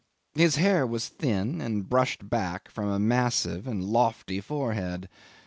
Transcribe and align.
His 0.33 0.55
hair 0.55 0.87
was 0.87 1.09
thin, 1.09 1.61
and 1.61 1.87
brushed 1.87 2.27
back 2.27 2.71
from 2.71 2.89
a 2.89 2.97
massive 2.97 3.67
and 3.67 3.83
lofty 3.83 4.41
forehead. 4.41 5.07